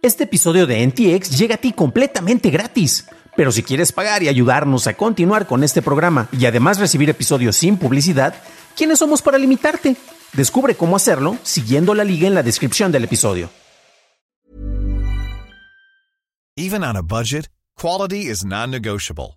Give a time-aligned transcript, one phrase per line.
[0.00, 3.08] Este episodio de NTX llega a ti completamente gratis.
[3.36, 7.56] Pero si quieres pagar y ayudarnos a continuar con este programa y además recibir episodios
[7.56, 8.34] sin publicidad,
[8.76, 9.96] ¿quiénes somos para limitarte?
[10.34, 13.50] Descubre cómo hacerlo siguiendo la liga en la descripción del episodio.
[16.56, 19.36] Even on a budget, quality is non-negotiable.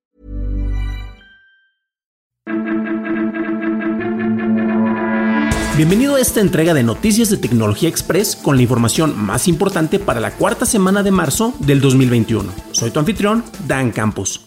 [5.81, 10.19] Bienvenido a esta entrega de Noticias de Tecnología Express con la información más importante para
[10.19, 12.53] la cuarta semana de marzo del 2021.
[12.71, 14.45] Soy tu anfitrión, Dan Campos.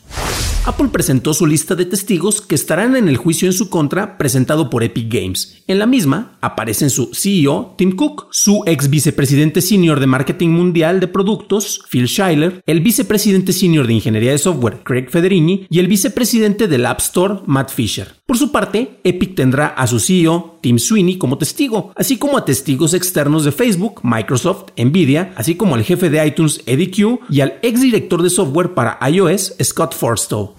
[0.64, 4.70] Apple presentó su lista de testigos que estarán en el juicio en su contra presentado
[4.70, 5.64] por Epic Games.
[5.66, 11.00] En la misma aparecen su CEO, Tim Cook, su ex vicepresidente senior de marketing mundial
[11.00, 15.88] de productos, Phil Schuyler, el vicepresidente senior de ingeniería de software, Craig Federighi, y el
[15.88, 18.22] vicepresidente del App Store, Matt Fisher.
[18.26, 22.46] Por su parte, Epic tendrá a su CEO, Tim Sweeney, como testigo, así como a
[22.46, 27.42] testigos externos de Facebook, Microsoft, Nvidia, así como al jefe de iTunes, Eddie Q, y
[27.42, 30.52] al ex director de software para iOS, Scott Forstall.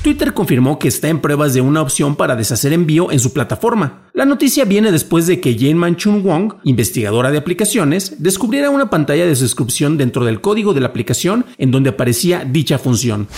[0.00, 4.04] Twitter confirmó que está en pruebas de una opción para deshacer envío en su plataforma.
[4.14, 9.26] La noticia viene después de que Jane Manchun Wong, investigadora de aplicaciones, descubriera una pantalla
[9.26, 13.28] de suscripción dentro del código de la aplicación en donde aparecía dicha función.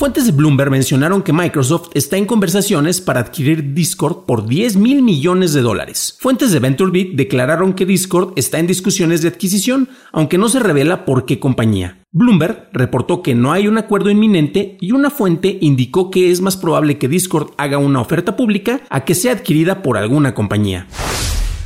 [0.00, 5.02] Fuentes de Bloomberg mencionaron que Microsoft está en conversaciones para adquirir Discord por 10 mil
[5.02, 6.16] millones de dólares.
[6.20, 11.04] Fuentes de VentureBeat declararon que Discord está en discusiones de adquisición, aunque no se revela
[11.04, 12.02] por qué compañía.
[12.12, 16.56] Bloomberg reportó que no hay un acuerdo inminente y una fuente indicó que es más
[16.56, 20.86] probable que Discord haga una oferta pública a que sea adquirida por alguna compañía.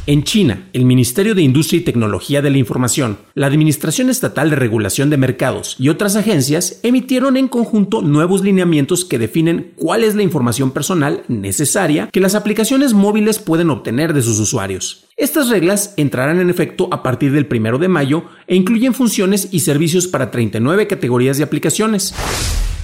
[0.07, 4.57] En China, el Ministerio de Industria y Tecnología de la Información, la Administración Estatal de
[4.57, 10.15] Regulación de Mercados y otras agencias emitieron en conjunto nuevos lineamientos que definen cuál es
[10.15, 15.07] la información personal necesaria que las aplicaciones móviles pueden obtener de sus usuarios.
[15.17, 19.61] Estas reglas entrarán en efecto a partir del 1 de mayo e incluyen funciones y
[19.61, 22.13] servicios para 39 categorías de aplicaciones.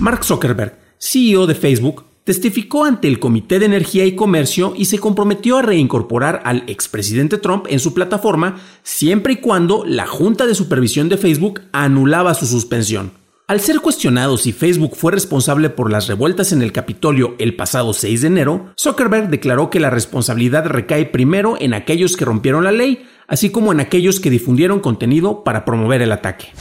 [0.00, 4.98] Mark Zuckerberg, CEO de Facebook, testificó ante el Comité de Energía y Comercio y se
[4.98, 10.54] comprometió a reincorporar al expresidente Trump en su plataforma siempre y cuando la Junta de
[10.54, 13.12] Supervisión de Facebook anulaba su suspensión.
[13.46, 17.92] Al ser cuestionado si Facebook fue responsable por las revueltas en el Capitolio el pasado
[17.92, 22.72] 6 de enero, Zuckerberg declaró que la responsabilidad recae primero en aquellos que rompieron la
[22.72, 26.54] ley, así como en aquellos que difundieron contenido para promover el ataque.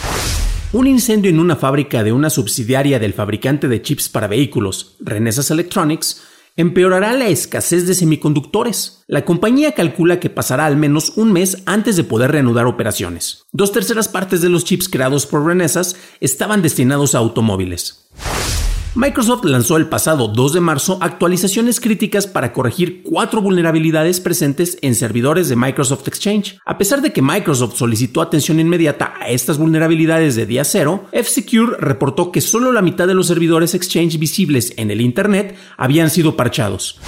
[0.72, 5.50] Un incendio en una fábrica de una subsidiaria del fabricante de chips para vehículos, Renesas
[5.50, 6.22] Electronics,
[6.57, 9.03] empeorará la escasez de semiconductores.
[9.08, 13.46] La compañía calcula que pasará al menos un mes antes de poder reanudar operaciones.
[13.52, 18.08] Dos terceras partes de los chips creados por Renesas estaban destinados a automóviles.
[18.96, 24.96] Microsoft lanzó el pasado 2 de marzo actualizaciones críticas para corregir cuatro vulnerabilidades presentes en
[24.96, 26.58] servidores de Microsoft Exchange.
[26.66, 31.78] A pesar de que Microsoft solicitó atención inmediata a estas vulnerabilidades de día cero, F-Secure
[31.80, 36.36] reportó que solo la mitad de los servidores Exchange visibles en el Internet habían sido
[36.36, 37.00] parchados.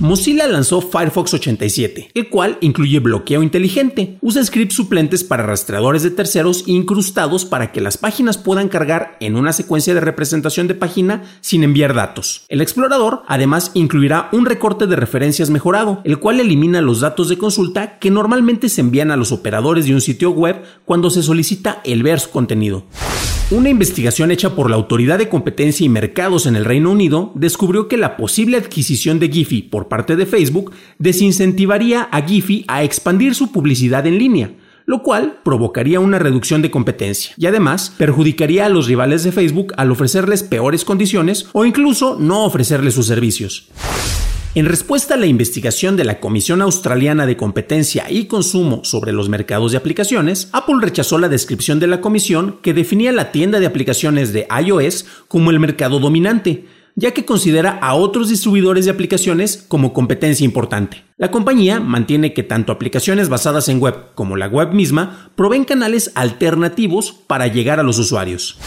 [0.00, 4.16] Mozilla lanzó Firefox 87, el cual incluye bloqueo inteligente.
[4.22, 9.36] Usa scripts suplentes para rastreadores de terceros incrustados para que las páginas puedan cargar en
[9.36, 12.46] una secuencia de representación de página sin enviar datos.
[12.48, 17.36] El explorador además incluirá un recorte de referencias mejorado, el cual elimina los datos de
[17.36, 21.82] consulta que normalmente se envían a los operadores de un sitio web cuando se solicita
[21.84, 22.86] el ver su contenido.
[23.50, 27.88] Una investigación hecha por la Autoridad de Competencia y Mercados en el Reino Unido descubrió
[27.88, 33.34] que la posible adquisición de Giphy por parte de Facebook desincentivaría a Giphy a expandir
[33.34, 34.52] su publicidad en línea,
[34.86, 39.72] lo cual provocaría una reducción de competencia y además perjudicaría a los rivales de Facebook
[39.76, 43.68] al ofrecerles peores condiciones o incluso no ofrecerles sus servicios.
[44.52, 49.28] En respuesta a la investigación de la Comisión Australiana de Competencia y Consumo sobre los
[49.28, 53.66] mercados de aplicaciones, Apple rechazó la descripción de la comisión que definía la tienda de
[53.66, 56.64] aplicaciones de iOS como el mercado dominante,
[56.96, 61.04] ya que considera a otros distribuidores de aplicaciones como competencia importante.
[61.16, 66.10] La compañía mantiene que tanto aplicaciones basadas en web como la web misma proveen canales
[66.16, 68.58] alternativos para llegar a los usuarios.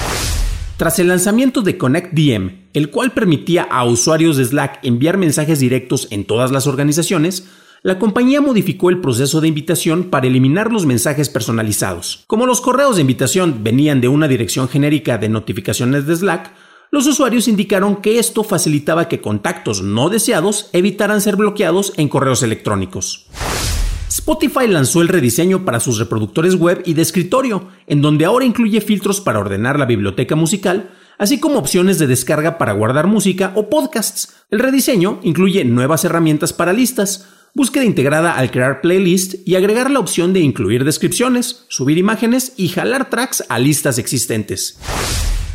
[0.77, 5.59] Tras el lanzamiento de Connect DM, el cual permitía a usuarios de Slack enviar mensajes
[5.59, 7.47] directos en todas las organizaciones,
[7.83, 12.23] la compañía modificó el proceso de invitación para eliminar los mensajes personalizados.
[12.25, 16.51] Como los correos de invitación venían de una dirección genérica de notificaciones de Slack,
[16.89, 22.41] los usuarios indicaron que esto facilitaba que contactos no deseados evitaran ser bloqueados en correos
[22.41, 23.27] electrónicos.
[24.23, 28.79] Spotify lanzó el rediseño para sus reproductores web y de escritorio, en donde ahora incluye
[28.79, 33.69] filtros para ordenar la biblioteca musical, así como opciones de descarga para guardar música o
[33.69, 34.33] podcasts.
[34.49, 39.99] El rediseño incluye nuevas herramientas para listas, búsqueda integrada al crear playlist y agregar la
[39.99, 44.79] opción de incluir descripciones, subir imágenes y jalar tracks a listas existentes.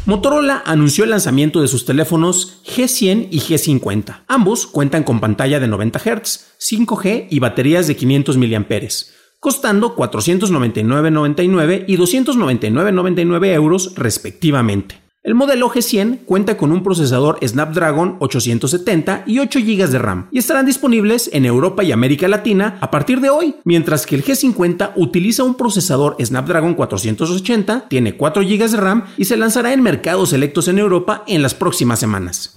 [0.08, 4.22] Motorola anunció el lanzamiento de sus teléfonos G100 y G50.
[4.26, 8.88] Ambos cuentan con pantalla de 90 Hz, 5G y baterías de 500 mAh,
[9.38, 15.07] costando 499,99 y 299,99 euros respectivamente.
[15.28, 20.38] El modelo G100 cuenta con un procesador Snapdragon 870 y 8 GB de RAM y
[20.38, 24.92] estarán disponibles en Europa y América Latina a partir de hoy, mientras que el G50
[24.96, 30.30] utiliza un procesador Snapdragon 480, tiene 4 GB de RAM y se lanzará en mercados
[30.30, 32.56] selectos en Europa en las próximas semanas.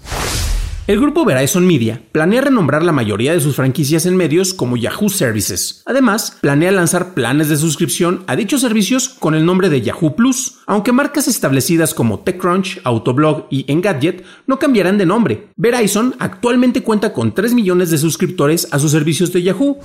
[0.88, 5.10] El grupo Verizon Media planea renombrar la mayoría de sus franquicias en medios como Yahoo
[5.10, 5.84] Services.
[5.86, 10.58] Además, planea lanzar planes de suscripción a dichos servicios con el nombre de Yahoo Plus,
[10.66, 15.50] aunque marcas establecidas como TechCrunch, Autoblog y Engadget no cambiarán de nombre.
[15.56, 19.78] Verizon actualmente cuenta con 3 millones de suscriptores a sus servicios de Yahoo.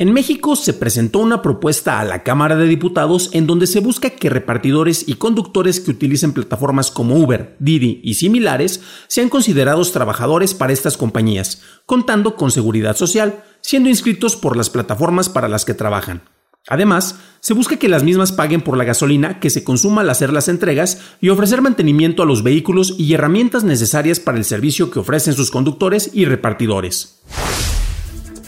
[0.00, 4.10] En México se presentó una propuesta a la Cámara de Diputados en donde se busca
[4.10, 10.54] que repartidores y conductores que utilicen plataformas como Uber, Didi y similares sean considerados trabajadores
[10.54, 15.74] para estas compañías, contando con seguridad social, siendo inscritos por las plataformas para las que
[15.74, 16.22] trabajan.
[16.68, 20.32] Además, se busca que las mismas paguen por la gasolina que se consuma al hacer
[20.32, 25.00] las entregas y ofrecer mantenimiento a los vehículos y herramientas necesarias para el servicio que
[25.00, 27.20] ofrecen sus conductores y repartidores.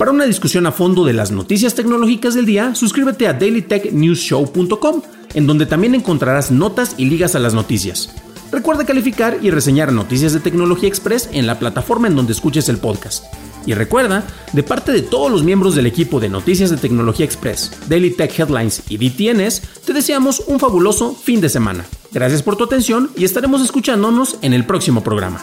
[0.01, 5.03] Para una discusión a fondo de las noticias tecnológicas del día, suscríbete a dailytechnewsshow.com,
[5.35, 8.09] en donde también encontrarás notas y ligas a las noticias.
[8.51, 12.79] Recuerda calificar y reseñar Noticias de Tecnología Express en la plataforma en donde escuches el
[12.79, 13.27] podcast.
[13.67, 14.25] Y recuerda,
[14.55, 18.33] de parte de todos los miembros del equipo de Noticias de Tecnología Express, Daily Tech
[18.39, 21.85] Headlines y DTNS, te deseamos un fabuloso fin de semana.
[22.11, 25.43] Gracias por tu atención y estaremos escuchándonos en el próximo programa.